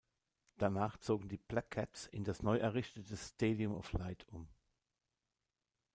[0.57, 4.47] Danach zogen die "Black Cats" in das neu errichtete Stadium of Light um.